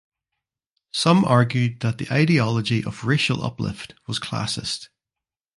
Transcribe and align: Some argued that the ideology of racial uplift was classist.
Some 0.93 1.23
argued 1.25 1.81
that 1.81 1.99
the 1.99 2.11
ideology 2.11 2.83
of 2.83 3.03
racial 3.03 3.43
uplift 3.43 3.93
was 4.07 4.19
classist. 4.19 4.87